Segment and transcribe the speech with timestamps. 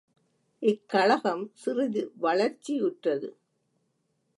[0.61, 3.29] இக் கழகம் சிறிது வளர்ச்சியுற்றது.